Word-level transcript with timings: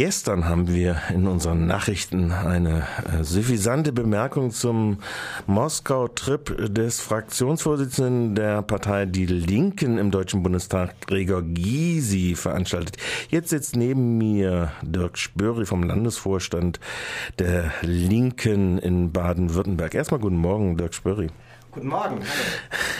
Gestern 0.00 0.48
haben 0.48 0.66
wir 0.66 0.96
in 1.12 1.26
unseren 1.26 1.66
Nachrichten 1.66 2.32
eine 2.32 2.86
äh, 3.04 3.22
suffisante 3.22 3.92
Bemerkung 3.92 4.50
zum 4.50 5.00
Moskau-Trip 5.46 6.72
des 6.74 7.02
Fraktionsvorsitzenden 7.02 8.34
der 8.34 8.62
Partei 8.62 9.04
Die 9.04 9.26
Linken 9.26 9.98
im 9.98 10.10
Deutschen 10.10 10.42
Bundestag, 10.42 10.94
Gregor 11.06 11.42
Gysi, 11.42 12.34
veranstaltet. 12.34 12.96
Jetzt 13.28 13.50
sitzt 13.50 13.76
neben 13.76 14.16
mir 14.16 14.72
Dirk 14.80 15.18
Spöri 15.18 15.66
vom 15.66 15.82
Landesvorstand 15.82 16.80
der 17.38 17.70
Linken 17.82 18.78
in 18.78 19.12
Baden-Württemberg. 19.12 19.94
Erstmal 19.94 20.20
guten 20.20 20.38
Morgen, 20.38 20.78
Dirk 20.78 20.94
Spöri. 20.94 21.28
Guten 21.72 21.88
Morgen. 21.88 22.16
Hallo. 22.16 22.24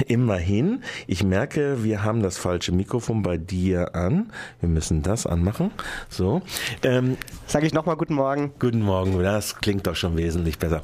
Immerhin. 0.06 0.82
Ich 1.08 1.24
merke, 1.24 1.82
wir 1.82 2.04
haben 2.04 2.22
das 2.22 2.38
falsche 2.38 2.70
Mikrofon 2.70 3.22
bei 3.22 3.36
dir 3.36 3.96
an. 3.96 4.32
Wir 4.60 4.68
müssen 4.68 5.02
das 5.02 5.26
anmachen. 5.26 5.72
So. 6.08 6.40
Ähm, 6.84 7.16
Sage 7.46 7.66
ich 7.66 7.74
nochmal 7.74 7.96
guten 7.96 8.14
Morgen. 8.14 8.52
Guten 8.60 8.82
Morgen. 8.82 9.20
Das 9.20 9.56
klingt 9.56 9.88
doch 9.88 9.96
schon 9.96 10.16
wesentlich 10.16 10.58
besser. 10.58 10.82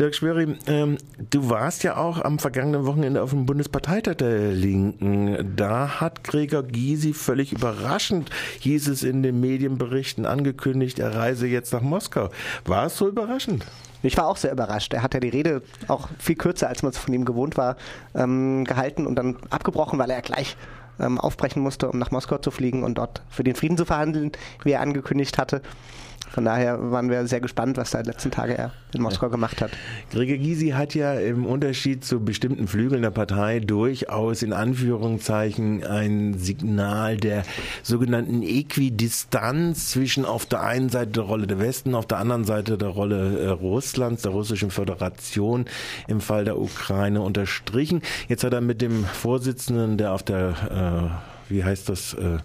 Dirk 0.00 0.16
Schwöri, 0.16 0.56
ähm, 0.66 0.98
du 1.30 1.48
warst 1.48 1.84
ja 1.84 1.96
auch 1.96 2.20
am 2.20 2.40
vergangenen 2.40 2.84
Wochenende 2.84 3.22
auf 3.22 3.30
dem 3.30 3.46
Bundesparteitag 3.46 4.16
der 4.16 4.50
Linken. 4.50 5.54
Da 5.54 6.00
hat 6.00 6.24
Gregor 6.24 6.64
Gysi 6.64 7.12
völlig 7.12 7.52
überraschend, 7.52 8.30
hieß 8.58 8.88
es 8.88 9.04
in 9.04 9.22
den 9.22 9.38
Medienberichten, 9.38 10.26
angekündigt, 10.26 10.98
er 10.98 11.14
reise 11.14 11.46
jetzt 11.46 11.72
nach 11.72 11.82
Moskau. 11.82 12.30
War 12.64 12.86
es 12.86 12.96
so 12.96 13.06
überraschend? 13.08 13.66
Ich 14.02 14.16
war 14.16 14.26
auch 14.26 14.36
sehr 14.36 14.52
überrascht. 14.52 14.94
Er 14.94 15.02
hat 15.02 15.14
ja 15.14 15.20
die 15.20 15.28
Rede 15.28 15.62
auch 15.88 16.08
viel 16.18 16.36
kürzer, 16.36 16.68
als 16.68 16.82
man 16.82 16.90
es 16.90 16.98
von 16.98 17.12
ihm 17.12 17.24
gewohnt 17.24 17.56
war, 17.56 17.76
ähm, 18.14 18.64
gehalten 18.64 19.06
und 19.06 19.16
dann 19.16 19.36
abgebrochen, 19.50 19.98
weil 19.98 20.10
er 20.10 20.22
gleich 20.22 20.56
ähm, 21.00 21.18
aufbrechen 21.18 21.62
musste, 21.62 21.90
um 21.90 21.98
nach 21.98 22.10
Moskau 22.10 22.38
zu 22.38 22.50
fliegen 22.50 22.82
und 22.82 22.98
dort 22.98 23.22
für 23.28 23.44
den 23.44 23.54
Frieden 23.54 23.76
zu 23.76 23.84
verhandeln, 23.84 24.32
wie 24.64 24.72
er 24.72 24.80
angekündigt 24.80 25.38
hatte. 25.38 25.62
Von 26.30 26.44
daher 26.44 26.92
waren 26.92 27.10
wir 27.10 27.26
sehr 27.26 27.40
gespannt, 27.40 27.76
was 27.76 27.90
da 27.90 27.98
in 27.98 28.04
den 28.04 28.12
letzten 28.12 28.30
Tagen 28.30 28.52
er 28.52 28.72
in 28.94 29.02
Moskau 29.02 29.28
gemacht 29.30 29.60
hat. 29.60 29.72
Gregor 30.12 30.36
Gysi 30.36 30.70
hat 30.70 30.94
ja 30.94 31.14
im 31.14 31.44
Unterschied 31.44 32.04
zu 32.04 32.20
bestimmten 32.20 32.68
Flügeln 32.68 33.02
der 33.02 33.10
Partei 33.10 33.58
durchaus 33.58 34.42
in 34.42 34.52
Anführungszeichen 34.52 35.84
ein 35.84 36.34
Signal 36.38 37.16
der 37.16 37.42
sogenannten 37.82 38.42
Äquidistanz 38.42 39.90
zwischen 39.90 40.24
auf 40.24 40.46
der 40.46 40.62
einen 40.62 40.88
Seite 40.88 41.10
der 41.10 41.24
Rolle 41.24 41.48
der 41.48 41.58
Westen, 41.58 41.96
auf 41.96 42.06
der 42.06 42.18
anderen 42.18 42.44
Seite 42.44 42.78
der 42.78 42.88
Rolle 42.88 43.40
äh, 43.40 43.48
Russlands, 43.48 44.22
der 44.22 44.30
russischen 44.30 44.70
Föderation 44.70 45.64
im 46.06 46.20
Fall 46.20 46.44
der 46.44 46.58
Ukraine 46.58 47.22
unterstrichen. 47.22 48.02
Jetzt 48.28 48.44
hat 48.44 48.52
er 48.52 48.60
mit 48.60 48.82
dem 48.82 49.04
Vorsitzenden, 49.04 49.96
der 49.96 50.12
auf 50.12 50.22
der, 50.22 50.54
äh, 50.70 50.89
wie 51.48 51.64
heißt 51.64 51.88
das, 51.88 52.14
äh, 52.14 52.38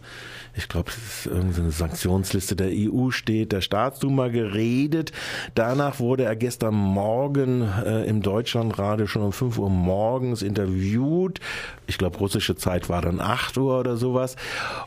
ich 0.57 0.69
glaube, 0.69 0.91
es 0.91 0.97
ist 0.97 1.25
irgendeine 1.25 1.71
Sanktionsliste 1.71 2.55
der 2.55 2.69
EU 2.71 3.11
steht, 3.11 3.51
der 3.51 3.61
Staatsduma 3.61 4.29
geredet. 4.29 5.11
Danach 5.53 5.99
wurde 5.99 6.23
er 6.23 6.35
gestern 6.35 6.75
Morgen 6.75 7.61
äh, 7.61 8.05
im 8.05 8.21
Deutschlandradio 8.21 9.07
schon 9.07 9.23
um 9.23 9.33
5 9.33 9.57
Uhr 9.57 9.69
morgens 9.69 10.41
interviewt. 10.41 11.39
Ich 11.87 11.97
glaube, 11.97 12.17
russische 12.17 12.55
Zeit 12.55 12.89
war 12.89 13.01
dann 13.01 13.19
8 13.19 13.57
Uhr 13.57 13.79
oder 13.79 13.97
sowas. 13.97 14.37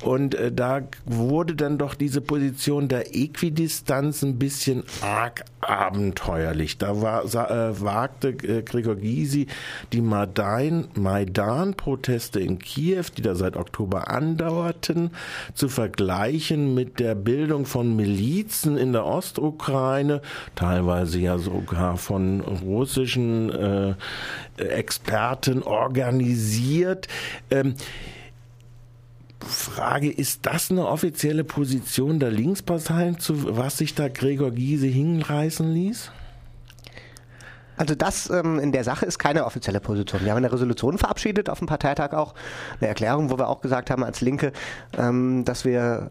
Und 0.03 0.35
äh, 0.35 0.51
da 0.51 0.81
wurde 1.05 1.55
dann 1.55 1.77
doch 1.79 1.95
diese 1.95 2.23
Position 2.23 2.89
der 2.89 3.15
Äquidistanz 3.15 4.23
ein 4.23 4.39
bisschen 4.39 4.85
arg 5.03 5.45
abenteuerlich. 5.61 6.79
Da 6.79 7.03
war, 7.03 7.25
äh, 7.25 7.81
wagte 7.81 8.29
äh, 8.29 8.63
Gregor 8.63 8.95
Gysi 8.97 9.49
die 9.93 10.01
Maidan-Proteste 10.01 12.41
in 12.41 12.59
Kiew, 12.59 13.05
die 13.17 13.23
da 13.23 13.35
seit 13.35 13.57
Oktober 13.57 14.09
andauerten, 14.09 15.11
zu 15.59 15.69
vergleichen 15.69 16.75
mit 16.75 17.01
der 17.01 17.15
Bildung 17.15 17.67
von 17.67 17.97
Milizen 17.97 18.77
in 18.77 18.93
der 18.93 19.05
Ostukraine, 19.05 20.23
teilweise 20.55 21.19
ja 21.19 21.39
sogar 21.39 21.97
von 21.97 22.41
russischen 22.41 23.51
äh, 23.51 23.95
Experten 24.57 25.63
organisiert. 25.63 27.09
Ähm, 27.51 27.75
Frage, 29.41 30.11
ist 30.11 30.47
das 30.47 30.71
eine 30.71 30.87
offizielle 30.87 31.45
Position 31.45 32.19
der 32.19 32.31
Linksparteien, 32.31 33.19
zu 33.19 33.57
was 33.57 33.79
sich 33.79 33.95
da 33.95 34.09
Gregor 34.09 34.51
Gysi 34.51 34.93
hinreißen 34.93 35.73
ließ? 35.73 36.11
Also 37.79 37.95
das 37.95 38.29
ähm, 38.29 38.59
in 38.59 38.73
der 38.73 38.85
Sache 38.85 39.07
ist 39.07 39.19
keine 39.19 39.47
offizielle 39.47 39.81
Position. 39.81 40.23
Wir 40.25 40.33
haben 40.33 40.39
eine 40.39 40.53
Resolution 40.53 40.99
verabschiedet 40.99 41.49
auf 41.49 41.59
dem 41.59 41.69
Parteitag 41.69 42.13
auch, 42.13 42.35
eine 42.81 42.89
Erklärung, 42.89 43.31
wo 43.31 43.39
wir 43.39 43.49
auch 43.49 43.61
gesagt 43.61 43.91
haben 43.91 44.05
als 44.05 44.21
Linke, 44.21 44.53
ähm, 44.99 45.45
dass 45.45 45.65
wir 45.65 46.11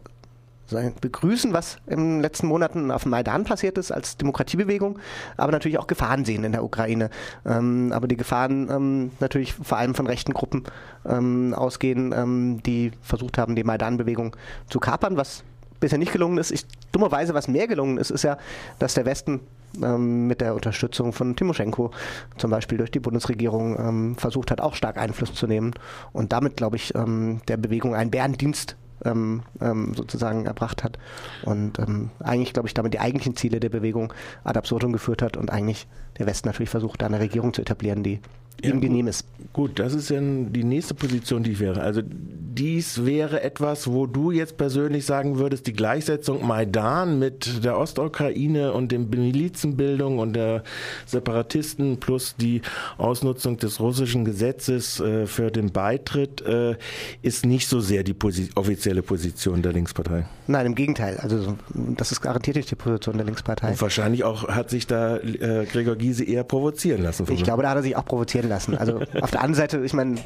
begrüßen, 1.00 1.52
was 1.52 1.78
in 1.86 1.96
den 1.96 2.20
letzten 2.20 2.46
Monaten 2.46 2.90
auf 2.90 3.04
dem 3.04 3.10
Maidan 3.10 3.44
passiert 3.44 3.78
ist 3.78 3.90
als 3.90 4.18
Demokratiebewegung, 4.18 4.98
aber 5.36 5.52
natürlich 5.52 5.78
auch 5.78 5.86
Gefahren 5.86 6.26
sehen 6.26 6.44
in 6.44 6.52
der 6.52 6.62
Ukraine. 6.62 7.08
Ähm, 7.46 7.90
aber 7.94 8.06
die 8.06 8.18
Gefahren 8.18 8.68
ähm, 8.70 9.10
natürlich 9.20 9.54
vor 9.54 9.78
allem 9.78 9.94
von 9.94 10.06
rechten 10.06 10.34
Gruppen 10.34 10.64
ähm, 11.06 11.54
ausgehen, 11.54 12.12
ähm, 12.12 12.62
die 12.64 12.92
versucht 13.00 13.38
haben, 13.38 13.56
die 13.56 13.64
Maidan-Bewegung 13.64 14.36
zu 14.68 14.78
kapern, 14.78 15.16
was 15.16 15.42
bisher 15.80 15.98
nicht 15.98 16.12
gelungen 16.12 16.38
ist. 16.38 16.50
Ich, 16.50 16.66
dummerweise, 16.92 17.34
was 17.34 17.48
mehr 17.48 17.66
gelungen 17.66 17.96
ist, 17.96 18.10
ist 18.10 18.24
ja, 18.24 18.36
dass 18.78 18.94
der 18.94 19.06
Westen 19.06 19.40
ähm, 19.82 20.26
mit 20.26 20.40
der 20.40 20.54
Unterstützung 20.54 21.12
von 21.12 21.36
Timoschenko 21.36 21.90
zum 22.36 22.50
Beispiel 22.50 22.78
durch 22.78 22.90
die 22.90 23.00
Bundesregierung 23.00 23.78
ähm, 23.78 24.16
versucht 24.16 24.50
hat, 24.50 24.60
auch 24.60 24.74
stark 24.74 24.98
Einfluss 24.98 25.34
zu 25.34 25.46
nehmen 25.46 25.72
und 26.12 26.32
damit, 26.32 26.56
glaube 26.56 26.76
ich, 26.76 26.94
ähm, 26.94 27.40
der 27.48 27.56
Bewegung 27.56 27.94
einen 27.94 28.10
Bärendienst 28.10 28.76
ähm, 29.04 29.42
ähm, 29.60 29.94
sozusagen 29.94 30.46
erbracht 30.46 30.82
hat 30.82 30.98
und 31.44 31.78
ähm, 31.78 32.10
eigentlich, 32.20 32.52
glaube 32.52 32.68
ich, 32.68 32.74
damit 32.74 32.94
die 32.94 33.00
eigentlichen 33.00 33.36
Ziele 33.36 33.60
der 33.60 33.68
Bewegung 33.68 34.12
ad 34.44 34.58
absurdum 34.58 34.92
geführt 34.92 35.22
hat 35.22 35.36
und 35.36 35.50
eigentlich 35.50 35.86
der 36.18 36.26
Westen 36.26 36.48
natürlich 36.48 36.70
versucht, 36.70 37.02
da 37.02 37.06
eine 37.06 37.20
Regierung 37.20 37.54
zu 37.54 37.62
etablieren, 37.62 38.02
die 38.02 38.20
ja, 38.62 38.70
ihm 38.70 38.80
genehm 38.80 39.06
ist. 39.06 39.26
Gut, 39.52 39.78
das 39.78 39.94
ist 39.94 40.10
ja 40.10 40.20
die 40.20 40.64
nächste 40.64 40.94
Position, 40.94 41.42
die 41.42 41.52
ich 41.52 41.60
wäre. 41.60 41.80
Also 41.80 42.02
dies 42.58 43.04
wäre 43.04 43.42
etwas, 43.42 43.86
wo 43.86 44.06
du 44.06 44.32
jetzt 44.32 44.56
persönlich 44.56 45.06
sagen 45.06 45.38
würdest, 45.38 45.66
die 45.68 45.72
Gleichsetzung 45.72 46.44
Maidan 46.44 47.18
mit 47.18 47.64
der 47.64 47.78
Ostukraine 47.78 48.72
und 48.72 48.90
den 48.90 49.08
Milizenbildung 49.08 50.18
und 50.18 50.32
der 50.32 50.64
Separatisten 51.06 52.00
plus 52.00 52.34
die 52.36 52.62
Ausnutzung 52.96 53.58
des 53.58 53.78
russischen 53.78 54.24
Gesetzes 54.24 54.98
äh, 54.98 55.26
für 55.26 55.52
den 55.52 55.70
Beitritt 55.70 56.40
äh, 56.40 56.74
ist 57.22 57.46
nicht 57.46 57.68
so 57.68 57.78
sehr 57.78 58.02
die 58.02 58.14
Posi 58.14 58.50
offizielle 58.56 59.02
Position 59.02 59.62
der 59.62 59.72
Linkspartei. 59.72 60.26
Nein, 60.48 60.66
im 60.66 60.74
Gegenteil. 60.74 61.18
Also 61.18 61.56
das 61.74 62.10
ist 62.10 62.20
garantiert 62.20 62.56
nicht 62.56 62.70
die 62.70 62.74
Position 62.76 63.16
der 63.18 63.26
Linkspartei. 63.26 63.70
Und 63.70 63.80
wahrscheinlich 63.80 64.24
auch 64.24 64.48
hat 64.48 64.70
sich 64.70 64.88
da 64.88 65.18
äh, 65.18 65.64
Gregor 65.70 65.94
Gysi 65.94 66.24
eher 66.24 66.42
provozieren 66.42 67.02
lassen. 67.02 67.26
Ich 67.30 67.44
glaube, 67.44 67.62
da 67.62 67.70
hat 67.70 67.76
er 67.76 67.82
sich 67.82 67.96
auch 67.96 68.06
lassen. 68.48 68.76
Also 68.76 69.00
auf 69.20 69.30
der 69.30 69.40
anderen 69.40 69.54
Seite, 69.54 69.84
ich 69.84 69.92
meine, 69.92 70.16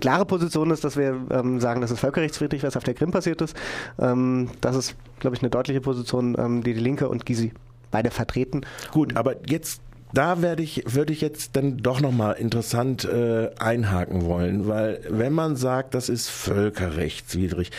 klare 0.00 0.24
Position 0.24 0.70
ist, 0.70 0.84
dass 0.84 0.96
wir 0.96 1.20
ähm, 1.30 1.60
sagen, 1.60 1.80
dass 1.80 1.90
es 1.90 2.00
völkerrechtswidrig, 2.00 2.62
was 2.62 2.76
auf 2.76 2.84
der 2.84 2.94
Krim 2.94 3.10
passiert 3.10 3.40
ist. 3.40 3.56
Ähm, 3.98 4.48
das 4.60 4.76
ist, 4.76 4.96
glaube 5.20 5.36
ich, 5.36 5.42
eine 5.42 5.50
deutliche 5.50 5.80
Position, 5.80 6.36
ähm, 6.38 6.62
die 6.62 6.74
die 6.74 6.80
Linke 6.80 7.08
und 7.08 7.26
Gysi 7.26 7.52
beide 7.90 8.10
vertreten. 8.10 8.62
Gut, 8.92 9.16
aber 9.16 9.36
jetzt 9.46 9.80
da 10.14 10.42
werde 10.42 10.62
ich, 10.62 10.84
würde 10.86 11.12
ich 11.12 11.20
jetzt 11.20 11.56
dann 11.56 11.78
doch 11.78 12.00
nochmal 12.00 12.34
interessant 12.34 13.04
äh, 13.04 13.50
einhaken 13.58 14.24
wollen, 14.26 14.68
weil 14.68 15.00
wenn 15.08 15.32
man 15.32 15.56
sagt, 15.56 15.94
das 15.94 16.08
ist 16.08 16.28
völkerrechtswidrig, 16.28 17.72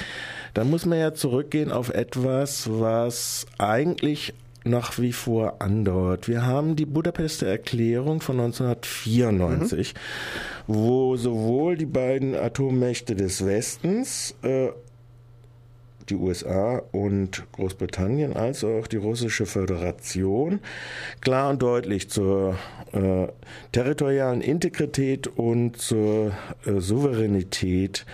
dann 0.54 0.70
muss 0.70 0.86
man 0.86 1.00
ja 1.00 1.14
zurückgehen 1.14 1.72
auf 1.72 1.90
etwas, 1.90 2.70
was 2.70 3.46
eigentlich 3.58 4.34
nach 4.66 4.98
wie 5.00 5.14
vor 5.14 5.62
andauert. 5.62 6.28
Wir 6.28 6.46
haben 6.46 6.76
die 6.76 6.86
Budapester 6.86 7.48
Erklärung 7.48 8.20
von 8.20 8.40
1994, 8.40 9.94
mhm. 9.94 10.74
wo 10.74 11.16
sowohl 11.16 11.78
die 11.78 11.86
beiden 11.86 12.36
Atommächte 12.36 13.16
des 13.16 13.46
Westens 13.46 14.36
äh, 14.42 14.70
die 16.10 16.16
USA 16.16 16.82
und 16.92 17.44
Großbritannien 17.54 18.36
als 18.36 18.64
auch 18.64 18.88
die 18.88 18.98
russische 18.98 19.46
Föderation 19.46 20.60
klar 21.22 21.50
und 21.50 21.62
deutlich 21.62 22.10
zur 22.10 22.58
äh, 22.94 23.28
territorialen 23.72 24.42
Integrität 24.42 25.28
und 25.28 25.78
zur 25.78 26.32
äh, 26.66 26.80
Souveränität 26.80 28.06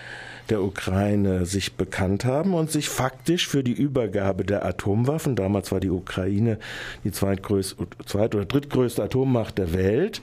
der 0.51 0.61
Ukraine 0.61 1.45
sich 1.45 1.73
bekannt 1.75 2.25
haben 2.25 2.53
und 2.53 2.69
sich 2.69 2.89
faktisch 2.89 3.47
für 3.47 3.63
die 3.63 3.71
Übergabe 3.71 4.43
der 4.43 4.65
Atomwaffen, 4.65 5.38
damals 5.38 5.71
war 5.71 5.79
die 5.79 5.89
Ukraine 5.89 6.59
die 7.05 7.11
zweitgrößte, 7.11 7.88
zweit- 8.05 8.35
oder 8.35 8.45
drittgrößte 8.45 9.01
Atommacht 9.01 9.57
der 9.57 9.73
Welt, 9.73 10.21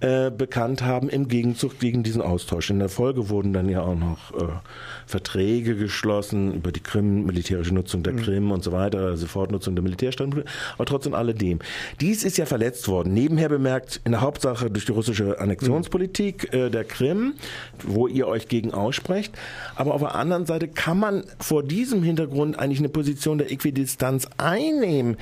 äh, 0.00 0.30
bekannt 0.30 0.82
haben 0.82 1.08
im 1.08 1.28
Gegenzug 1.28 1.78
gegen 1.78 2.02
diesen 2.02 2.20
Austausch. 2.20 2.68
In 2.68 2.78
der 2.78 2.90
Folge 2.90 3.30
wurden 3.30 3.54
dann 3.54 3.70
ja 3.70 3.80
auch 3.80 3.96
noch 3.96 4.34
äh, 4.34 4.52
Verträge 5.06 5.74
geschlossen 5.76 6.52
über 6.52 6.72
die 6.72 6.80
Krim, 6.80 7.09
militärische 7.10 7.74
Nutzung 7.74 8.02
der 8.02 8.14
mhm. 8.14 8.18
Krim 8.18 8.52
und 8.52 8.64
so 8.64 8.72
weiter, 8.72 9.16
Sofortnutzung 9.16 9.74
der 9.74 9.82
Militärstandpunkte, 9.82 10.50
aber 10.74 10.86
trotz 10.86 11.06
und 11.06 11.14
alledem. 11.14 11.58
Dies 12.00 12.24
ist 12.24 12.38
ja 12.38 12.46
verletzt 12.46 12.88
worden. 12.88 13.12
Nebenher 13.14 13.48
bemerkt 13.48 14.00
in 14.04 14.12
der 14.12 14.20
Hauptsache 14.20 14.70
durch 14.70 14.86
die 14.86 14.92
russische 14.92 15.40
Annexionspolitik 15.40 16.52
äh, 16.52 16.70
der 16.70 16.84
Krim, 16.84 17.34
wo 17.84 18.06
ihr 18.06 18.26
euch 18.26 18.48
gegen 18.48 18.72
aussprecht. 18.72 19.32
Aber 19.76 19.94
auf 19.94 20.00
der 20.00 20.14
anderen 20.14 20.46
Seite 20.46 20.68
kann 20.68 20.98
man 20.98 21.24
vor 21.38 21.62
diesem 21.62 22.02
Hintergrund 22.02 22.58
eigentlich 22.58 22.78
eine 22.78 22.88
Position 22.88 23.38
der 23.38 23.50
Äquidistanz 23.50 24.28
einnehmen. 24.38 25.16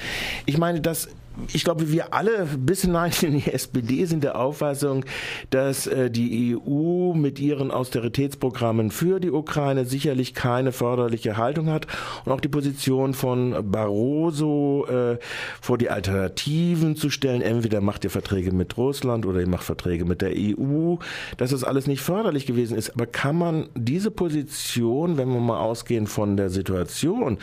Ich 0.46 0.58
meine, 0.58 0.80
dass 0.80 1.08
ich 1.52 1.64
glaube, 1.64 1.90
wir 1.90 2.12
alle 2.14 2.46
bis 2.58 2.82
hinein 2.82 3.12
in 3.22 3.38
die 3.38 3.52
SPD 3.52 4.04
sind 4.04 4.24
der 4.24 4.38
Auffassung, 4.38 5.04
dass 5.50 5.86
äh, 5.86 6.10
die 6.10 6.56
EU 6.56 7.14
mit 7.14 7.38
ihren 7.38 7.70
Austeritätsprogrammen 7.70 8.90
für 8.90 9.20
die 9.20 9.30
Ukraine 9.30 9.84
sicherlich 9.84 10.34
keine 10.34 10.72
förderliche 10.72 11.36
Haltung 11.36 11.68
hat 11.68 11.86
und 12.24 12.32
auch 12.32 12.40
die 12.40 12.48
Position 12.48 13.14
von 13.14 13.70
Barroso 13.70 14.86
äh, 14.86 15.18
vor 15.60 15.78
die 15.78 15.90
Alternativen 15.90 16.96
zu 16.96 17.10
stellen, 17.10 17.42
entweder 17.42 17.80
macht 17.80 18.04
ihr 18.04 18.10
Verträge 18.10 18.52
mit 18.52 18.76
Russland 18.76 19.26
oder 19.26 19.40
ihr 19.40 19.48
macht 19.48 19.64
Verträge 19.64 20.04
mit 20.04 20.22
der 20.22 20.32
EU, 20.34 20.96
dass 21.36 21.50
das 21.50 21.64
alles 21.64 21.86
nicht 21.86 22.00
förderlich 22.00 22.46
gewesen 22.46 22.76
ist. 22.76 22.90
Aber 22.90 23.06
kann 23.06 23.36
man 23.36 23.68
diese 23.74 24.10
Position, 24.10 25.16
wenn 25.16 25.28
wir 25.28 25.40
mal 25.40 25.58
ausgehen 25.58 26.06
von 26.06 26.36
der 26.36 26.50
Situation, 26.50 27.38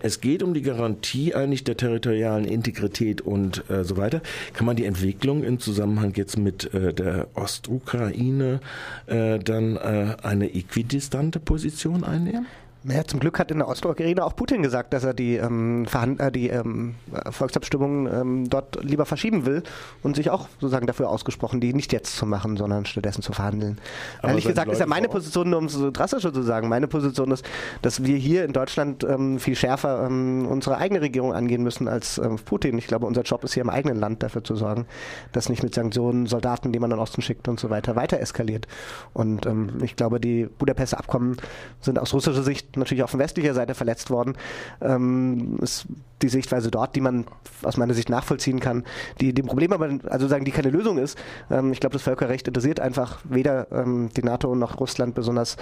es 0.00 0.20
geht 0.20 0.42
um 0.42 0.54
die 0.54 0.62
Garantie 0.62 1.34
eigentlich 1.34 1.64
der 1.64 1.76
territorialen 1.76 2.44
Integrität 2.44 3.22
und 3.28 3.68
äh, 3.70 3.84
so 3.84 3.96
weiter. 3.96 4.20
Kann 4.52 4.66
man 4.66 4.76
die 4.76 4.84
Entwicklung 4.84 5.44
im 5.44 5.60
Zusammenhang 5.60 6.12
jetzt 6.16 6.38
mit 6.38 6.72
äh, 6.74 6.92
der 6.92 7.28
Ostukraine 7.34 8.60
äh, 9.06 9.38
dann 9.38 9.76
äh, 9.76 10.16
eine 10.22 10.54
äquidistante 10.54 11.38
Position 11.40 12.04
einnehmen? 12.04 12.46
Ja, 12.84 13.04
zum 13.04 13.18
Glück 13.18 13.40
hat 13.40 13.50
in 13.50 13.58
der 13.58 13.68
Ostukraine 13.68 14.24
auch 14.24 14.36
Putin 14.36 14.62
gesagt, 14.62 14.92
dass 14.92 15.02
er 15.02 15.12
die, 15.12 15.34
ähm, 15.34 15.86
äh, 16.18 16.30
die 16.30 16.48
ähm, 16.48 16.94
Volksabstimmungen 17.28 18.06
ähm, 18.06 18.48
dort 18.48 18.82
lieber 18.84 19.04
verschieben 19.04 19.46
will 19.46 19.64
und 20.04 20.14
sich 20.14 20.30
auch 20.30 20.48
sozusagen 20.60 20.86
dafür 20.86 21.08
ausgesprochen, 21.08 21.60
die 21.60 21.74
nicht 21.74 21.92
jetzt 21.92 22.16
zu 22.16 22.24
machen, 22.24 22.56
sondern 22.56 22.86
stattdessen 22.86 23.22
zu 23.22 23.32
verhandeln. 23.32 23.78
Aber 24.20 24.28
Ehrlich 24.28 24.46
gesagt 24.46 24.70
ist 24.70 24.78
ja 24.78 24.86
meine 24.86 25.08
Position, 25.08 25.50
nur 25.50 25.58
um 25.58 25.64
es 25.64 25.72
so 25.72 25.90
drastischer 25.90 26.32
zu 26.32 26.42
sagen, 26.42 26.68
meine 26.68 26.86
Position 26.86 27.32
ist, 27.32 27.44
dass 27.82 28.04
wir 28.04 28.16
hier 28.16 28.44
in 28.44 28.52
Deutschland 28.52 29.02
ähm, 29.02 29.40
viel 29.40 29.56
schärfer 29.56 30.06
ähm, 30.06 30.46
unsere 30.46 30.78
eigene 30.78 31.00
Regierung 31.00 31.32
angehen 31.32 31.64
müssen 31.64 31.88
als 31.88 32.18
ähm, 32.18 32.36
Putin. 32.36 32.78
Ich 32.78 32.86
glaube, 32.86 33.06
unser 33.06 33.22
Job 33.22 33.42
ist 33.42 33.54
hier 33.54 33.64
im 33.64 33.70
eigenen 33.70 33.98
Land 33.98 34.22
dafür 34.22 34.44
zu 34.44 34.54
sorgen, 34.54 34.86
dass 35.32 35.48
nicht 35.48 35.64
mit 35.64 35.74
Sanktionen 35.74 36.26
Soldaten, 36.26 36.70
die 36.70 36.78
man 36.78 36.92
in 36.92 36.96
den 36.96 37.02
Osten 37.02 37.22
schickt 37.22 37.48
und 37.48 37.58
so 37.58 37.70
weiter, 37.70 37.96
weiter 37.96 38.20
eskaliert. 38.20 38.68
Und 39.14 39.48
ich 39.82 39.96
glaube, 39.96 40.20
die 40.20 40.46
Budapester 40.46 40.98
Abkommen 40.98 41.36
sind 41.80 41.98
aus 41.98 42.12
russischer 42.14 42.42
Sicht 42.42 42.67
natürlich 42.76 43.02
auch 43.02 43.10
von 43.10 43.20
westlicher 43.20 43.54
Seite 43.54 43.74
verletzt 43.74 44.10
worden, 44.10 44.36
ähm, 44.80 45.58
ist 45.60 45.86
die 46.22 46.28
Sichtweise 46.28 46.70
dort, 46.70 46.96
die 46.96 47.00
man 47.00 47.26
aus 47.62 47.76
meiner 47.76 47.94
Sicht 47.94 48.08
nachvollziehen 48.10 48.60
kann, 48.60 48.84
die 49.20 49.32
dem 49.32 49.46
Problem 49.46 49.72
aber, 49.72 49.98
also 50.06 50.26
sagen, 50.28 50.44
die 50.44 50.50
keine 50.50 50.70
Lösung 50.70 50.98
ist. 50.98 51.18
Ähm, 51.50 51.72
ich 51.72 51.80
glaube, 51.80 51.92
das 51.92 52.02
Völkerrecht 52.02 52.48
interessiert 52.48 52.80
einfach 52.80 53.20
weder 53.24 53.70
ähm, 53.72 54.10
die 54.16 54.22
NATO 54.22 54.54
noch 54.54 54.80
Russland 54.80 55.14
besonders, 55.14 55.56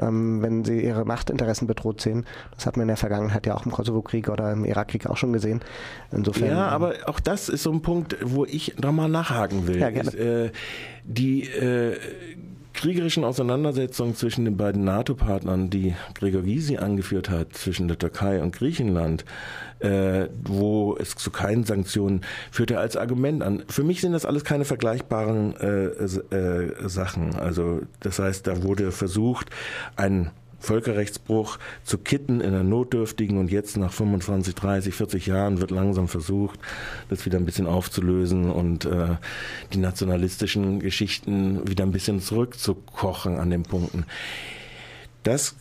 ähm, 0.00 0.42
wenn 0.42 0.64
sie 0.64 0.84
ihre 0.84 1.04
Machtinteressen 1.04 1.66
bedroht 1.66 2.00
sehen. 2.00 2.26
Das 2.54 2.66
hat 2.66 2.76
man 2.76 2.82
in 2.82 2.88
der 2.88 2.96
Vergangenheit 2.96 3.46
ja 3.46 3.54
auch 3.54 3.64
im 3.64 3.72
Kosovo-Krieg 3.72 4.28
oder 4.28 4.52
im 4.52 4.64
Irakkrieg 4.64 5.06
auch 5.06 5.16
schon 5.16 5.32
gesehen. 5.32 5.60
Insofern, 6.10 6.48
ja, 6.48 6.68
aber 6.68 6.94
auch 7.06 7.20
das 7.20 7.48
ist 7.48 7.62
so 7.62 7.72
ein 7.72 7.82
Punkt, 7.82 8.16
wo 8.22 8.44
ich 8.44 8.78
nochmal 8.78 9.08
nachhaken 9.08 9.66
will. 9.66 9.78
Ja, 9.78 9.90
gerne. 9.90 10.10
Ist, 10.10 10.14
äh, 10.14 10.50
die 11.04 11.44
äh, 11.44 11.96
kriegerischen 12.82 13.22
Auseinandersetzungen 13.22 14.16
zwischen 14.16 14.44
den 14.44 14.56
beiden 14.56 14.82
NATO-Partnern, 14.82 15.70
die 15.70 15.94
Gregor 16.14 16.42
Gysi 16.42 16.78
angeführt 16.78 17.30
hat, 17.30 17.52
zwischen 17.52 17.86
der 17.86 17.96
Türkei 17.96 18.42
und 18.42 18.56
Griechenland, 18.56 19.24
äh, 19.78 20.26
wo 20.42 20.96
es 20.98 21.14
zu 21.14 21.30
keinen 21.30 21.62
Sanktionen 21.62 22.22
führt 22.50 22.72
er 22.72 22.80
als 22.80 22.96
Argument 22.96 23.44
an. 23.44 23.62
Für 23.68 23.84
mich 23.84 24.00
sind 24.00 24.10
das 24.10 24.26
alles 24.26 24.42
keine 24.42 24.64
vergleichbaren 24.64 25.54
äh, 25.60 26.34
äh, 26.34 26.88
Sachen. 26.88 27.36
Also 27.36 27.82
das 28.00 28.18
heißt, 28.18 28.48
da 28.48 28.64
wurde 28.64 28.90
versucht, 28.90 29.50
ein 29.94 30.32
Völkerrechtsbruch 30.62 31.58
zu 31.84 31.98
kitten 31.98 32.40
in 32.40 32.52
der 32.52 32.62
Notdürftigen 32.62 33.38
und 33.38 33.50
jetzt 33.50 33.76
nach 33.76 33.92
25, 33.92 34.54
30, 34.54 34.94
40 34.94 35.26
Jahren 35.26 35.60
wird 35.60 35.70
langsam 35.70 36.08
versucht, 36.08 36.58
das 37.10 37.26
wieder 37.26 37.38
ein 37.38 37.44
bisschen 37.44 37.66
aufzulösen 37.66 38.50
und 38.50 38.84
äh, 38.84 39.16
die 39.72 39.78
nationalistischen 39.78 40.80
Geschichten 40.80 41.68
wieder 41.68 41.84
ein 41.84 41.92
bisschen 41.92 42.20
zurückzukochen 42.20 43.38
an 43.38 43.50
den 43.50 43.64
Punkten. 43.64 44.06
Das 45.24 45.56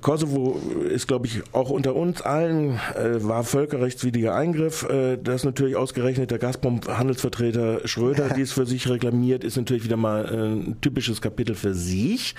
Kosovo 0.00 0.58
ist, 0.88 1.06
glaube 1.06 1.26
ich, 1.26 1.42
auch 1.52 1.68
unter 1.68 1.94
uns 1.94 2.22
allen 2.22 2.80
äh, 2.96 3.22
war 3.22 3.44
völkerrechtswidriger 3.44 4.34
Eingriff. 4.34 4.88
Äh, 4.88 5.18
das 5.18 5.44
natürlich 5.44 5.76
ausgerechnet 5.76 6.30
der 6.30 6.38
Gazprom-Handelsvertreter 6.38 7.86
Schröder, 7.86 8.30
dies 8.36 8.52
für 8.52 8.64
sich 8.64 8.88
reklamiert, 8.88 9.44
ist 9.44 9.56
natürlich 9.56 9.84
wieder 9.84 9.98
mal 9.98 10.24
äh, 10.24 10.70
ein 10.70 10.80
typisches 10.80 11.20
Kapitel 11.20 11.54
für 11.54 11.74
sich. 11.74 12.34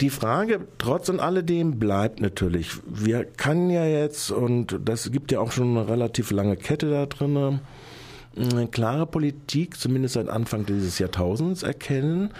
Die 0.00 0.10
Frage 0.10 0.60
trotz 0.76 1.08
und 1.08 1.20
alledem 1.20 1.78
bleibt 1.78 2.20
natürlich, 2.20 2.72
wir 2.86 3.24
können 3.24 3.70
ja 3.70 3.86
jetzt, 3.86 4.30
und 4.30 4.78
das 4.84 5.10
gibt 5.10 5.32
ja 5.32 5.40
auch 5.40 5.52
schon 5.52 5.76
eine 5.76 5.88
relativ 5.88 6.30
lange 6.30 6.56
Kette 6.56 6.90
da 6.90 7.06
drin, 7.06 7.60
eine 8.36 8.66
klare 8.68 9.06
Politik, 9.06 9.78
zumindest 9.78 10.14
seit 10.14 10.28
Anfang 10.28 10.66
dieses 10.66 10.98
Jahrtausends, 10.98 11.62
erkennen, 11.62 12.30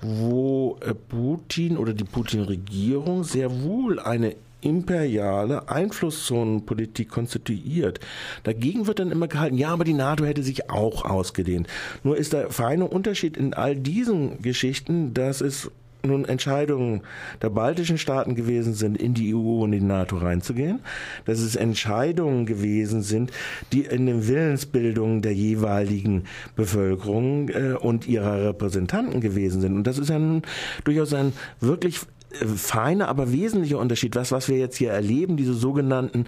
wo 0.00 0.78
äh, 0.80 0.94
Putin 0.94 1.76
oder 1.76 1.92
die 1.92 2.04
Putin-Regierung 2.04 3.24
sehr 3.24 3.62
wohl 3.62 3.98
eine 3.98 4.36
imperiale 4.60 5.68
Einflusszonenpolitik 5.68 7.08
konstituiert. 7.08 7.98
Dagegen 8.44 8.86
wird 8.86 8.98
dann 8.98 9.10
immer 9.10 9.26
gehalten, 9.26 9.56
ja, 9.56 9.70
aber 9.70 9.84
die 9.84 9.94
NATO 9.94 10.24
hätte 10.24 10.42
sich 10.42 10.70
auch 10.70 11.04
ausgedehnt. 11.04 11.66
Nur 12.04 12.16
ist 12.16 12.32
der 12.32 12.50
feine 12.50 12.86
Unterschied 12.86 13.36
in 13.36 13.54
all 13.54 13.74
diesen 13.74 14.42
Geschichten, 14.42 15.14
dass 15.14 15.40
es 15.40 15.70
nun 16.02 16.24
Entscheidungen 16.24 17.02
der 17.42 17.50
baltischen 17.50 17.98
Staaten 17.98 18.34
gewesen 18.34 18.74
sind, 18.74 19.00
in 19.00 19.14
die 19.14 19.34
EU 19.34 19.62
und 19.62 19.72
in 19.72 19.80
die 19.80 19.86
NATO 19.86 20.16
reinzugehen, 20.16 20.80
dass 21.24 21.40
es 21.40 21.56
Entscheidungen 21.56 22.46
gewesen 22.46 23.02
sind, 23.02 23.32
die 23.72 23.82
in 23.82 24.06
den 24.06 24.26
Willensbildungen 24.26 25.22
der 25.22 25.34
jeweiligen 25.34 26.24
Bevölkerung 26.56 27.48
äh, 27.48 27.74
und 27.78 28.06
ihrer 28.06 28.48
Repräsentanten 28.48 29.20
gewesen 29.20 29.60
sind. 29.60 29.74
Und 29.74 29.86
das 29.86 29.98
ist 29.98 30.10
ja 30.10 30.18
nun 30.18 30.42
durchaus 30.84 31.12
ein 31.14 31.32
wirklich 31.60 32.00
äh, 32.40 32.46
feiner, 32.46 33.08
aber 33.08 33.32
wesentlicher 33.32 33.78
Unterschied. 33.78 34.16
Was, 34.16 34.32
was 34.32 34.48
wir 34.48 34.58
jetzt 34.58 34.76
hier 34.76 34.90
erleben, 34.90 35.36
diese 35.36 35.54
sogenannten 35.54 36.26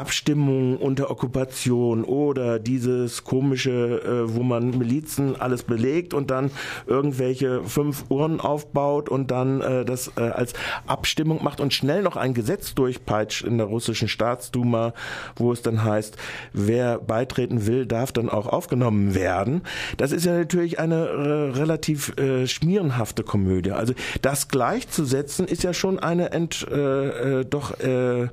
Abstimmungen 0.00 0.78
unter 0.78 1.10
Okkupation 1.10 2.04
oder 2.04 2.58
dieses 2.58 3.22
komische, 3.22 4.00
äh, 4.02 4.34
wo 4.34 4.42
man 4.42 4.70
Milizen 4.78 5.38
alles 5.38 5.62
belegt 5.62 6.14
und 6.14 6.30
dann 6.30 6.50
irgendwelche 6.86 7.62
fünf 7.64 8.06
Uhren 8.08 8.40
aufbaut 8.40 9.10
und 9.10 9.30
dann 9.30 9.60
äh, 9.60 9.84
das 9.84 10.12
äh, 10.16 10.22
als 10.22 10.54
Abstimmung 10.86 11.44
macht 11.44 11.60
und 11.60 11.74
schnell 11.74 12.02
noch 12.02 12.16
ein 12.16 12.32
Gesetz 12.32 12.74
durchpeitscht 12.74 13.44
in 13.44 13.58
der 13.58 13.66
russischen 13.66 14.08
Staatsduma, 14.08 14.94
wo 15.36 15.52
es 15.52 15.60
dann 15.60 15.84
heißt, 15.84 16.16
wer 16.54 16.98
beitreten 16.98 17.66
will, 17.66 17.84
darf 17.84 18.10
dann 18.10 18.30
auch 18.30 18.46
aufgenommen 18.46 19.14
werden. 19.14 19.62
Das 19.98 20.12
ist 20.12 20.24
ja 20.24 20.32
natürlich 20.32 20.78
eine 20.78 20.94
äh, 20.94 21.58
relativ 21.58 22.16
äh, 22.16 22.46
schmierenhafte 22.46 23.22
Komödie. 23.22 23.72
Also 23.72 23.92
das 24.22 24.48
gleichzusetzen 24.48 25.46
ist 25.46 25.62
ja 25.62 25.74
schon 25.74 25.98
eine 25.98 26.30
ent, 26.30 26.66
äh, 26.70 27.40
äh, 27.40 27.44
doch 27.44 27.78
äh, 27.80 28.28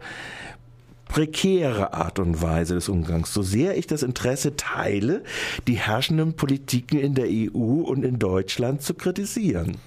prekäre 1.07 1.93
Art 1.93 2.19
und 2.19 2.41
Weise 2.41 2.75
des 2.75 2.89
Umgangs. 2.89 3.33
So 3.33 3.41
sehr 3.41 3.77
ich 3.77 3.87
das 3.87 4.03
Interesse 4.03 4.55
teile, 4.55 5.23
die 5.67 5.75
herrschenden 5.75 6.33
Politiken 6.33 6.99
in 6.99 7.13
der 7.15 7.27
EU 7.27 7.81
und 7.81 8.03
in 8.03 8.19
Deutschland 8.19 8.81
zu 8.81 8.93
kritisieren. 8.93 9.77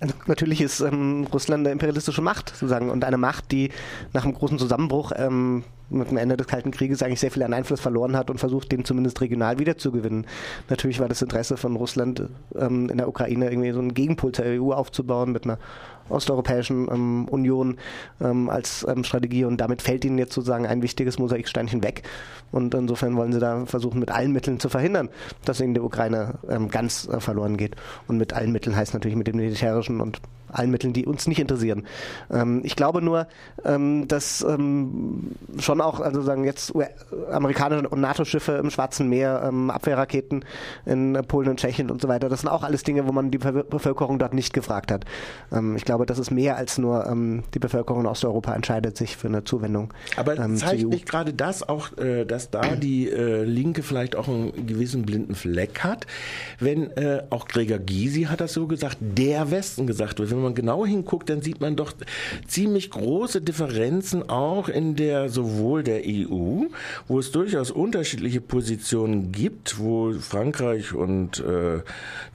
Also 0.00 0.14
natürlich 0.26 0.60
ist 0.60 0.80
ähm, 0.80 1.26
Russland 1.32 1.66
eine 1.66 1.72
imperialistische 1.72 2.22
Macht 2.22 2.50
sozusagen 2.50 2.90
und 2.90 3.04
eine 3.04 3.18
Macht, 3.18 3.50
die 3.50 3.70
nach 4.12 4.24
einem 4.24 4.34
großen 4.34 4.58
Zusammenbruch 4.58 5.12
ähm, 5.16 5.64
mit 5.90 6.10
dem 6.10 6.18
Ende 6.18 6.36
des 6.36 6.46
Kalten 6.46 6.70
Krieges 6.70 7.02
eigentlich 7.02 7.20
sehr 7.20 7.30
viel 7.30 7.42
an 7.42 7.52
Einfluss 7.52 7.80
verloren 7.80 8.16
hat 8.16 8.30
und 8.30 8.38
versucht, 8.38 8.70
den 8.70 8.84
zumindest 8.84 9.20
regional 9.20 9.58
wiederzugewinnen. 9.58 10.26
Natürlich 10.68 11.00
war 11.00 11.08
das 11.08 11.22
Interesse 11.22 11.56
von 11.56 11.74
Russland 11.74 12.28
ähm, 12.54 12.90
in 12.90 12.98
der 12.98 13.08
Ukraine 13.08 13.50
irgendwie 13.50 13.72
so 13.72 13.80
einen 13.80 13.94
Gegenpol 13.94 14.32
zur 14.32 14.44
EU 14.44 14.72
aufzubauen 14.72 15.32
mit 15.32 15.44
einer 15.44 15.58
osteuropäischen 16.08 16.88
ähm, 16.90 17.28
Union 17.28 17.76
ähm, 18.20 18.50
als 18.50 18.86
ähm, 18.88 19.04
Strategie 19.04 19.44
und 19.44 19.58
damit 19.58 19.82
fällt 19.82 20.04
ihnen 20.04 20.18
jetzt 20.18 20.34
sozusagen 20.34 20.66
ein 20.66 20.82
wichtiges 20.82 21.18
Mosaiksteinchen 21.18 21.82
weg 21.82 22.02
und 22.50 22.74
insofern 22.74 23.16
wollen 23.16 23.32
sie 23.32 23.40
da 23.40 23.66
versuchen, 23.66 24.00
mit 24.00 24.10
allen 24.10 24.32
Mitteln 24.32 24.60
zu 24.60 24.68
verhindern, 24.68 25.08
dass 25.44 25.60
in 25.60 25.74
der 25.74 25.84
Ukraine 25.84 26.34
ähm, 26.48 26.68
ganz 26.68 27.08
äh, 27.08 27.20
verloren 27.20 27.56
geht 27.56 27.76
und 28.06 28.18
mit 28.18 28.32
allen 28.32 28.52
Mitteln 28.52 28.76
heißt 28.76 28.94
natürlich 28.94 29.16
mit 29.16 29.26
den 29.26 29.36
militärischen 29.36 30.00
und 30.00 30.20
allen 30.50 30.70
Mitteln, 30.70 30.94
die 30.94 31.04
uns 31.04 31.26
nicht 31.26 31.40
interessieren. 31.40 31.86
Ähm, 32.30 32.62
ich 32.64 32.74
glaube 32.74 33.02
nur, 33.02 33.26
ähm, 33.64 34.08
dass 34.08 34.38
schon 34.38 35.80
auch, 35.80 36.00
also 36.00 36.22
sagen 36.22 36.44
jetzt 36.44 36.72
amerikanische 37.30 37.88
und 37.88 38.00
NATO-Schiffe 38.00 38.52
im 38.52 38.70
Schwarzen 38.70 39.08
Meer, 39.08 39.52
Abwehrraketen 39.68 40.44
in 40.86 41.18
Polen 41.26 41.48
und 41.48 41.60
Tschechien 41.60 41.90
und 41.90 42.00
so 42.00 42.08
weiter, 42.08 42.28
das 42.28 42.40
sind 42.40 42.48
auch 42.48 42.62
alles 42.62 42.82
Dinge, 42.82 43.06
wo 43.06 43.12
man 43.12 43.30
die 43.30 43.38
Bevölkerung 43.38 44.18
dort 44.18 44.34
nicht 44.34 44.52
gefragt 44.52 44.90
hat. 44.90 45.04
Ich 45.76 45.84
glaube, 45.84 45.97
glaube, 45.98 46.06
das 46.06 46.18
ist 46.18 46.30
mehr 46.30 46.56
als 46.56 46.78
nur 46.78 47.06
ähm, 47.06 47.42
die 47.54 47.58
Bevölkerung 47.58 48.02
in 48.02 48.06
Osteuropa 48.06 48.54
entscheidet 48.54 48.96
sich 48.96 49.16
für 49.16 49.26
eine 49.26 49.42
Zuwendung. 49.42 49.92
Aber 50.16 50.38
ähm, 50.38 50.56
zeigt 50.56 50.86
nicht 50.86 51.06
gerade 51.06 51.32
das 51.32 51.68
auch, 51.68 51.96
äh, 51.98 52.24
dass 52.24 52.50
da 52.50 52.76
die 52.76 53.10
äh, 53.10 53.42
Linke 53.42 53.82
vielleicht 53.82 54.14
auch 54.14 54.28
einen 54.28 54.66
gewissen 54.66 55.02
blinden 55.02 55.34
Fleck 55.34 55.80
hat? 55.80 56.06
Wenn 56.60 56.92
äh, 56.92 57.24
auch 57.30 57.48
Gregor 57.48 57.78
Gysi 57.78 58.24
hat 58.24 58.40
das 58.40 58.52
so 58.52 58.68
gesagt, 58.68 58.98
der 59.00 59.50
Westen 59.50 59.86
gesagt 59.86 60.20
wird. 60.20 60.30
Wenn 60.30 60.40
man 60.40 60.54
genau 60.54 60.86
hinguckt, 60.86 61.28
dann 61.30 61.42
sieht 61.42 61.60
man 61.60 61.74
doch 61.74 61.92
ziemlich 62.46 62.90
große 62.90 63.40
Differenzen 63.40 64.28
auch 64.28 64.68
in 64.68 64.94
der 64.94 65.28
sowohl 65.28 65.82
der 65.82 66.02
EU, 66.06 66.66
wo 67.08 67.18
es 67.18 67.32
durchaus 67.32 67.72
unterschiedliche 67.72 68.40
Positionen 68.40 69.32
gibt, 69.32 69.80
wo 69.80 70.12
Frankreich 70.12 70.94
und 70.94 71.40
äh, 71.40 71.80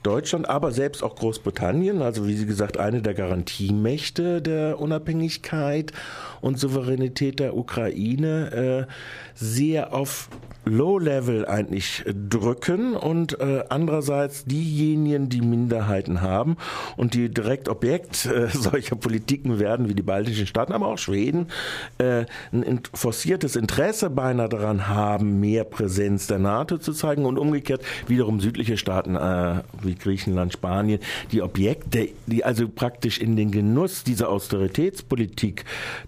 Deutschland, 0.02 0.48
aber 0.50 0.70
selbst 0.72 1.02
auch 1.02 1.16
Großbritannien, 1.16 2.02
also 2.02 2.26
wie 2.26 2.34
Sie 2.34 2.46
gesagt, 2.46 2.76
eine 2.76 3.00
der 3.00 3.14
Garantiemächte 3.54 4.42
der 4.42 4.80
Unabhängigkeit 4.80 5.92
und 6.40 6.58
Souveränität 6.58 7.38
der 7.38 7.56
Ukraine, 7.56 8.86
äh, 8.88 8.92
sehr 9.34 9.94
auf 9.94 10.28
Low-Level 10.64 11.46
eigentlich 11.46 12.04
drücken 12.06 12.94
und 12.94 13.38
äh, 13.38 13.64
andererseits 13.68 14.44
diejenigen, 14.44 15.28
die 15.28 15.42
Minderheiten 15.42 16.20
haben 16.20 16.56
und 16.96 17.14
die 17.14 17.28
direkt 17.28 17.68
Objekt 17.68 18.26
äh, 18.26 18.48
solcher 18.52 18.96
Politiken 18.96 19.58
werden, 19.58 19.88
wie 19.88 19.94
die 19.94 20.02
baltischen 20.02 20.46
Staaten, 20.46 20.72
aber 20.72 20.88
auch 20.88 20.98
Schweden, 20.98 21.48
äh, 21.98 22.24
ein 22.52 22.80
forciertes 22.92 23.56
Interesse 23.56 24.10
beinahe 24.10 24.48
daran 24.48 24.88
haben, 24.88 25.40
mehr 25.40 25.64
Präsenz 25.64 26.26
der 26.26 26.38
NATO 26.38 26.78
zu 26.78 26.92
zeigen 26.92 27.26
und 27.26 27.38
umgekehrt 27.38 27.82
wiederum 28.06 28.40
südliche 28.40 28.76
Staaten 28.76 29.16
äh, 29.16 29.62
wie 29.82 29.94
Griechenland, 29.94 30.52
Spanien, 30.52 31.00
die 31.32 31.42
Objekte, 31.42 32.08
die 32.26 32.44
also 32.44 32.68
praktisch 32.68 33.18
in 33.18 33.36
den 33.36 33.43
Genuss 33.50 34.04
dieser 34.04 34.28
Austeritätspolitik, 34.28 35.64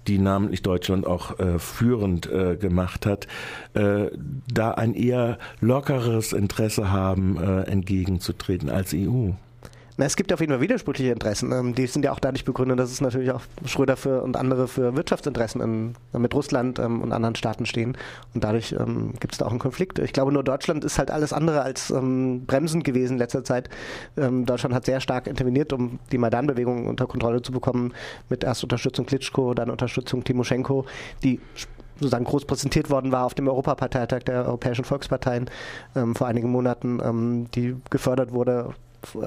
die 0.07 0.19
namentlich 0.19 0.63
Deutschland 0.63 1.07
auch 1.07 1.39
äh, 1.39 1.59
führend 1.59 2.31
äh, 2.31 2.57
gemacht 2.57 3.07
hat, 3.07 3.27
äh, 3.75 4.07
da 4.53 4.73
ein 4.73 4.95
eher 4.95 5.39
lockeres 5.61 6.33
Interesse 6.33 6.91
haben, 6.91 7.37
äh, 7.37 7.63
entgegenzutreten 7.63 8.71
als 8.71 8.95
EU. 8.95 9.31
Na, 9.99 10.05
es 10.05 10.17
gibt 10.17 10.31
auf 10.33 10.41
jeden 10.41 10.53
Fall 10.53 10.61
widersprüchliche 10.61 11.13
Interessen. 11.13 11.53
Ähm, 11.53 11.75
die 11.75 11.87
sind 11.87 12.05
ja 12.05 12.13
auch 12.13 12.21
dadurch 12.21 12.45
begründet, 12.45 12.79
dass 12.79 12.91
es 12.91 13.01
natürlich 13.01 13.31
auch 13.31 13.41
Schröder 13.65 13.97
für 13.97 14.23
und 14.23 14.37
andere 14.37 14.69
für 14.69 14.95
Wirtschaftsinteressen 14.95 15.61
in, 15.63 15.95
mit 16.21 16.35
Russland 16.35 16.79
ähm, 16.79 17.01
und 17.01 17.13
anderen 17.13 17.35
Staaten 17.35 17.65
stehen. 17.65 17.97
Und 18.35 18.45
dadurch 18.45 18.73
ähm, 18.79 19.15
gibt 19.21 19.33
es 19.33 19.39
da 19.39 19.47
auch 19.47 19.51
einen 19.51 19.59
Konflikt. 19.59 19.99
Ich 19.99 20.13
glaube, 20.13 20.33
nur 20.33 20.45
Deutschland 20.45 20.85
ist 20.85 20.99
halt 20.99 21.11
alles 21.11 21.33
andere 21.33 21.63
als 21.63 21.91
ähm, 21.91 22.45
bremsend 22.47 22.85
gewesen 22.85 23.15
in 23.15 23.19
letzter 23.19 23.43
Zeit. 23.43 23.71
Ähm, 24.19 24.45
Deutschland 24.45 24.75
hat 24.75 24.85
sehr 24.85 25.01
stark 25.01 25.27
interveniert, 25.27 25.73
um 25.73 25.99
die 26.13 26.19
Maidan-Bewegung 26.19 26.87
unter 26.87 27.07
Kontrolle 27.07 27.41
zu 27.41 27.51
bekommen. 27.51 27.95
Mit 28.29 28.45
erst 28.45 28.63
Unterstützung 28.63 29.07
Klitschko, 29.07 29.55
dann 29.55 29.71
Unterstützung 29.71 30.25
Timoschenko, 30.25 30.85
die 31.23 31.41
sozusagen 31.99 32.25
groß 32.27 32.45
präsentiert 32.45 32.91
worden 32.91 33.13
war 33.13 33.25
auf 33.25 33.33
dem 33.33 33.49
Europaparteitag 33.49 34.25
der 34.25 34.45
Europäischen 34.45 34.85
Volksparteien 34.85 35.49
ähm, 35.95 36.15
vor 36.15 36.27
einigen 36.27 36.51
Monaten, 36.51 37.01
ähm, 37.03 37.47
die 37.55 37.77
gefördert 37.89 38.33
wurde 38.33 38.75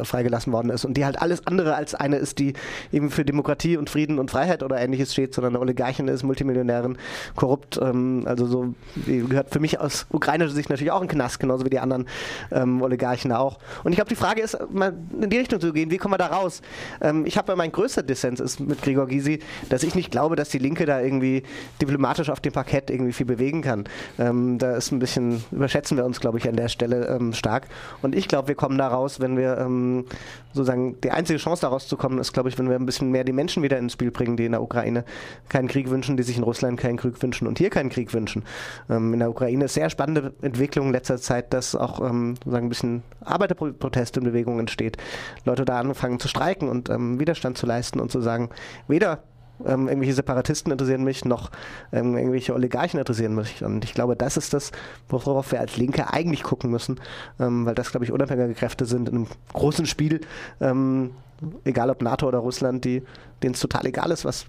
freigelassen 0.04 0.54
worden 0.54 0.70
ist 0.70 0.86
und 0.86 0.96
die 0.96 1.06
halt 1.06 1.22
alles 1.22 1.46
andere 1.48 1.76
als 1.76 1.96
eine 1.96 2.18
ist, 2.18 2.40
die 2.40 2.54
eben 2.92 3.10
für 3.10 3.26
Demokratie 3.26 3.78
und 3.78 3.90
Frieden 3.90 4.20
und 4.20 4.32
Freiheit 4.32 4.64
oder 4.64 4.80
ähnliches 4.80 5.14
steht, 5.14 5.34
sondern 5.34 5.56
eine 5.56 5.62
Oligarchin 5.62 6.08
ist, 6.08 6.24
Multimillionärin, 6.24 6.98
korrupt, 7.36 7.80
ähm, 7.82 8.24
also 8.26 8.46
so 8.46 8.74
gehört 9.06 9.52
für 9.52 9.60
mich 9.60 9.80
aus 9.80 10.06
ukrainischer 10.12 10.54
Sicht 10.54 10.70
natürlich 10.70 10.92
auch 10.92 11.02
in 11.02 11.08
den 11.08 11.16
Knast, 11.16 11.40
genauso 11.40 11.66
wie 11.66 11.70
die 11.70 11.80
anderen 11.80 12.08
ähm, 12.52 12.82
Oligarchen 12.82 13.32
auch. 13.32 13.60
Und 13.84 13.92
ich 13.92 13.98
glaube, 13.98 14.10
die 14.10 14.16
Frage 14.16 14.42
ist, 14.42 14.58
mal 14.72 14.94
in 15.20 15.30
die 15.30 15.38
Richtung 15.38 15.60
zu 15.60 15.74
gehen, 15.74 15.92
wie 15.92 15.98
kommen 15.98 16.14
wir 16.14 16.18
da 16.18 16.28
raus? 16.28 16.62
Ähm, 17.02 17.26
ich 17.26 17.38
habe 17.38 17.56
mein 17.56 17.72
größter 17.72 18.04
Dissens 18.04 18.40
ist 18.40 18.60
mit 18.60 18.82
Gregor 18.82 19.08
Gysi, 19.08 19.40
dass 19.70 19.84
ich 19.84 19.96
nicht 19.96 20.12
glaube, 20.12 20.36
dass 20.36 20.50
die 20.50 20.60
Linke 20.60 20.86
da 20.86 21.02
irgendwie 21.02 21.44
diplomatisch 21.82 22.30
auf 22.30 22.40
dem 22.40 22.54
Parkett 22.54 22.90
irgendwie 22.90 23.14
viel 23.14 23.26
bewegen 23.26 23.62
kann. 23.62 23.86
Ähm, 24.18 24.58
da 24.58 24.76
ist 24.76 24.92
ein 24.92 25.00
bisschen, 25.00 25.44
überschätzen 25.52 25.98
wir 25.98 26.06
uns, 26.06 26.20
glaube 26.20 26.38
ich, 26.38 26.48
an 26.48 26.56
der 26.56 26.70
Stelle 26.70 27.08
ähm, 27.08 27.34
stark. 27.34 27.68
Und 28.02 28.16
ich 28.16 28.28
glaube, 28.28 28.48
wir 28.50 28.56
kommen 28.56 28.78
da 28.78 28.88
raus, 28.88 29.20
wenn 29.20 29.38
wir 29.38 29.58
ähm, 29.70 30.06
sozusagen 30.54 31.00
die 31.02 31.12
einzige 31.12 31.40
Chance 31.40 31.62
daraus 31.62 31.88
zu 31.88 31.98
kommen, 31.98 32.18
ist, 32.18 32.34
glaube 32.34 32.50
ich, 32.50 32.58
wenn 32.58 32.70
wir 32.70 32.76
ein 32.76 32.86
bisschen 32.86 33.12
mehr 33.12 33.24
die 33.24 33.32
Menschen 33.32 33.64
wieder 33.64 33.78
ins 33.78 33.94
Spiel 33.94 34.12
bringen, 34.12 34.36
die 34.38 34.46
in 34.46 34.52
der 34.52 34.62
Ukraine 34.62 35.06
keinen 35.48 35.68
Krieg 35.68 35.90
wünschen, 35.90 36.18
die 36.18 36.24
sich 36.24 36.38
in 36.38 36.44
Russland 36.44 36.80
keinen 36.80 36.98
Krieg 36.98 37.22
wünschen 37.22 37.48
und 37.48 37.58
hier 37.58 37.70
keinen 37.70 37.90
Krieg 37.90 38.14
wünschen. 38.14 38.44
Ähm, 38.90 39.14
in 39.14 39.20
der 39.20 39.30
Ukraine 39.30 39.66
ist 39.66 39.76
sehr 39.76 39.90
spannende 39.90 40.34
Entwicklung 40.42 40.88
in 40.88 40.94
letzter 40.94 41.18
Zeit, 41.18 41.54
dass 41.54 41.76
auch 41.76 42.00
ähm, 42.02 42.36
sozusagen 42.38 42.66
ein 42.66 42.70
bisschen 42.70 43.04
Arbeiterprotest 43.22 44.18
in 44.18 44.24
Bewegung 44.24 44.60
entsteht. 44.60 44.98
Leute 45.46 45.66
da 45.66 45.80
anfangen 45.80 46.20
zu 46.20 46.28
streiken 46.28 46.70
und 46.70 46.90
ähm, 46.90 47.20
Widerstand 47.20 47.58
zu 47.58 47.66
leisten 47.66 48.00
und 48.00 48.12
zu 48.12 48.22
sagen, 48.22 48.50
weder 48.88 49.24
ähm, 49.66 49.88
irgendwelche 49.88 50.14
Separatisten 50.14 50.72
interessieren 50.72 51.04
mich, 51.04 51.26
noch 51.26 51.52
ähm, 51.92 52.18
irgendwelche 52.18 52.54
Oligarchen 52.54 53.00
interessieren 53.00 53.36
mich. 53.36 53.64
Und 53.64 53.84
ich 53.84 53.94
glaube, 53.94 54.16
das 54.16 54.38
ist 54.38 54.54
das, 54.54 54.72
worauf 55.10 55.52
wir 55.52 55.60
als 55.60 55.78
Linke 55.78 56.12
eigentlich 56.14 56.44
gucken 56.44 56.72
müssen, 56.72 57.00
ähm, 57.40 57.66
weil 57.66 57.76
das, 57.76 57.92
glaube 57.92 58.06
ich, 58.06 58.12
unabhängige 58.12 58.54
Kräfte 58.54 58.86
sind 58.86 59.10
in 59.10 59.16
einem 59.16 59.28
großen 59.54 59.86
Spiel, 59.86 60.22
ähm, 60.62 61.12
egal 61.66 61.90
ob 61.90 62.02
NATO 62.02 62.28
oder 62.28 62.40
Russland, 62.40 62.86
die, 62.86 63.04
denen 63.44 63.54
es 63.54 63.60
total 63.60 63.86
egal 63.86 64.12
ist, 64.12 64.26
was 64.26 64.46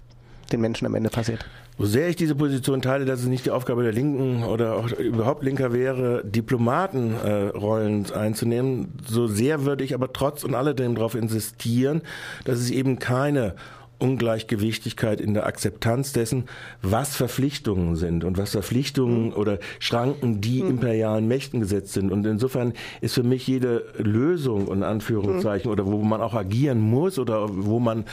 den 0.51 0.61
Menschen 0.61 0.85
am 0.85 0.95
Ende 0.95 1.09
passiert. 1.09 1.45
So 1.77 1.85
sehr 1.85 2.09
ich 2.09 2.15
diese 2.15 2.35
Position 2.35 2.81
teile, 2.81 3.05
dass 3.05 3.21
es 3.21 3.27
nicht 3.27 3.45
die 3.45 3.51
Aufgabe 3.51 3.81
der 3.83 3.93
Linken 3.93 4.43
oder 4.43 4.75
auch 4.75 4.91
überhaupt 4.91 5.43
Linker 5.43 5.73
wäre, 5.73 6.23
Diplomatenrollen 6.23 8.05
äh, 8.05 8.13
einzunehmen, 8.13 8.93
so 9.03 9.27
sehr 9.27 9.65
würde 9.65 9.83
ich 9.83 9.93
aber 9.95 10.13
trotz 10.13 10.43
und 10.43 10.53
alledem 10.53 10.95
darauf 10.95 11.15
insistieren, 11.15 12.01
dass 12.45 12.59
es 12.59 12.69
eben 12.69 12.99
keine 12.99 13.55
Ungleichgewichtigkeit 14.01 15.21
in 15.21 15.33
der 15.33 15.45
Akzeptanz 15.45 16.13
dessen, 16.13 16.45
was 16.81 17.15
Verpflichtungen 17.15 17.95
sind 17.95 18.23
und 18.23 18.37
was 18.37 18.51
Verpflichtungen 18.51 19.27
mhm. 19.27 19.33
oder 19.33 19.59
Schranken 19.79 20.41
die 20.41 20.63
mhm. 20.63 20.71
imperialen 20.71 21.27
Mächten 21.27 21.59
gesetzt 21.59 21.93
sind. 21.93 22.11
Und 22.11 22.25
insofern 22.25 22.73
ist 23.01 23.15
für 23.15 23.23
mich 23.23 23.47
jede 23.47 23.85
Lösung 23.97 24.67
und 24.67 24.83
Anführungszeichen 24.83 25.69
mhm. 25.69 25.73
oder 25.73 25.85
wo 25.85 26.01
man 26.01 26.21
auch 26.21 26.33
agieren 26.33 26.79
muss 26.79 27.19
oder 27.19 27.47
wo 27.49 27.79
man 27.79 28.05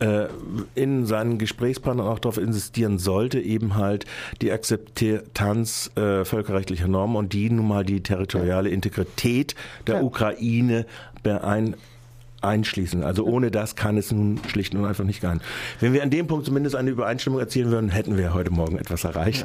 äh, 0.00 0.26
in 0.74 1.06
seinen 1.06 1.38
Gesprächspartnern 1.38 2.06
auch 2.06 2.18
darauf 2.18 2.38
insistieren 2.38 2.98
sollte, 2.98 3.40
eben 3.40 3.76
halt 3.76 4.04
die 4.42 4.50
Akzeptanz 4.50 5.90
äh, 5.96 6.24
völkerrechtlicher 6.24 6.88
Normen 6.88 7.16
und 7.16 7.32
die 7.32 7.50
nun 7.50 7.68
mal 7.68 7.84
die 7.84 8.02
territoriale 8.02 8.68
Integrität 8.68 9.54
der 9.86 9.96
ja. 9.96 10.02
Ukraine 10.02 10.86
beein 11.22 11.76
einschließen. 12.42 13.02
Also 13.02 13.24
ohne 13.24 13.50
das 13.50 13.76
kann 13.76 13.96
es 13.96 14.12
nun 14.12 14.40
schlicht 14.48 14.74
und 14.74 14.84
einfach 14.84 15.04
nicht 15.04 15.20
gehen. 15.20 15.40
Wenn 15.80 15.92
wir 15.92 16.02
an 16.02 16.10
dem 16.10 16.26
Punkt 16.26 16.46
zumindest 16.46 16.76
eine 16.76 16.90
Übereinstimmung 16.90 17.40
erzielen 17.40 17.70
würden, 17.70 17.90
hätten 17.90 18.16
wir 18.16 18.34
heute 18.34 18.50
Morgen 18.50 18.78
etwas 18.78 19.04
erreicht. 19.04 19.44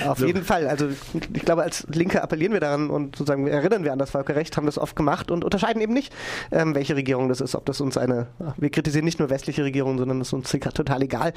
Ja, 0.00 0.10
auf 0.10 0.18
so. 0.18 0.26
jeden 0.26 0.44
Fall. 0.44 0.66
Also 0.66 0.88
ich 0.88 1.42
glaube, 1.42 1.62
als 1.62 1.86
Linke 1.92 2.22
appellieren 2.22 2.52
wir 2.52 2.60
daran 2.60 2.90
und 2.90 3.16
sozusagen 3.16 3.46
erinnern 3.46 3.84
wir 3.84 3.92
an 3.92 3.98
das 3.98 4.10
Völkerrecht, 4.10 4.56
haben 4.56 4.66
das 4.66 4.78
oft 4.78 4.96
gemacht 4.96 5.30
und 5.30 5.44
unterscheiden 5.44 5.80
eben 5.80 5.92
nicht, 5.92 6.12
ähm, 6.50 6.74
welche 6.74 6.96
Regierung 6.96 7.28
das 7.28 7.40
ist. 7.40 7.54
Ob 7.54 7.66
das 7.66 7.80
uns 7.80 7.96
eine, 7.96 8.26
wir 8.56 8.70
kritisieren 8.70 9.04
nicht 9.04 9.18
nur 9.18 9.30
westliche 9.30 9.64
Regierungen, 9.64 9.98
sondern 9.98 10.20
es 10.20 10.28
ist 10.28 10.32
uns 10.32 10.50
total 10.50 11.02
egal, 11.02 11.32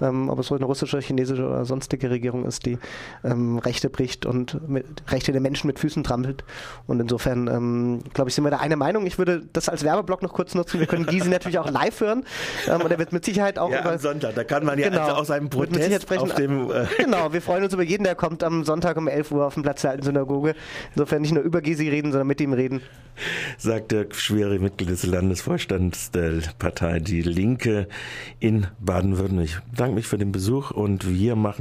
ähm, 0.00 0.28
ob 0.28 0.38
es 0.38 0.50
eine 0.50 0.64
russische, 0.64 1.00
chinesische 1.00 1.46
oder 1.46 1.64
sonstige 1.64 2.10
Regierung 2.10 2.44
ist, 2.44 2.66
die 2.66 2.78
ähm, 3.24 3.58
Rechte 3.58 3.90
bricht 3.90 4.26
und 4.26 4.68
mit, 4.68 4.86
Rechte 5.08 5.32
der 5.32 5.40
Menschen 5.40 5.66
mit 5.66 5.78
Füßen 5.78 6.02
trampelt. 6.04 6.44
Und 6.86 7.00
insofern, 7.00 7.48
ähm, 7.48 8.00
glaube 8.14 8.30
ich, 8.30 8.34
sind 8.34 8.44
wir 8.44 8.50
da 8.50 8.58
eine 8.58 8.76
Meinung. 8.76 9.06
Ich 9.06 9.18
würde 9.18 9.42
das 9.52 9.68
als 9.68 9.84
Werbeblock 9.84 10.05
Werbeblock 10.06 10.22
noch 10.22 10.32
kurz 10.32 10.54
nutzen. 10.54 10.80
Wir 10.80 10.86
können 10.86 11.06
Gysi 11.06 11.28
natürlich 11.28 11.58
auch 11.58 11.70
live 11.70 12.00
hören. 12.00 12.24
Ähm, 12.68 12.80
und 12.80 12.90
er 12.90 12.98
wird 12.98 13.12
mit 13.12 13.24
Sicherheit 13.24 13.58
auch 13.58 13.70
ja, 13.70 13.80
über. 13.80 13.92
Am 13.92 13.98
Sonntag, 13.98 14.34
da 14.34 14.44
kann 14.44 14.64
man 14.64 14.78
ja 14.78 14.88
genau, 14.88 15.02
also 15.02 15.16
aus 15.16 15.26
seinem 15.28 15.50
Protest 15.50 16.02
sprechen. 16.02 16.22
auf 16.22 16.34
dem. 16.34 16.70
Äh 16.70 16.86
genau, 16.98 17.32
wir 17.32 17.42
freuen 17.42 17.64
uns 17.64 17.74
über 17.74 17.82
jeden, 17.82 18.04
der 18.04 18.14
kommt 18.14 18.44
am 18.44 18.64
Sonntag 18.64 18.96
um 18.96 19.08
11 19.08 19.32
Uhr 19.32 19.46
auf 19.46 19.54
dem 19.54 19.62
Platz 19.62 19.82
der 19.82 19.92
alten 19.92 20.04
Synagoge. 20.04 20.54
Insofern 20.94 21.22
nicht 21.22 21.32
nur 21.32 21.42
über 21.42 21.60
Gysi 21.60 21.88
reden, 21.88 22.12
sondern 22.12 22.28
mit 22.28 22.40
ihm 22.40 22.52
reden. 22.52 22.82
Sagt 23.58 23.92
der 23.92 24.06
schwere 24.10 24.58
Mitglied 24.58 24.90
des 24.90 25.06
Landesvorstands 25.06 26.10
der 26.10 26.40
Partei 26.58 27.00
Die 27.00 27.22
Linke 27.22 27.88
in 28.40 28.66
Baden-Württemberg. 28.78 29.46
Ich 29.46 29.58
bedanke 29.70 29.94
mich 29.94 30.06
für 30.06 30.18
den 30.18 30.32
Besuch 30.32 30.70
und 30.70 31.08
wir 31.08 31.34
machen 31.34 31.54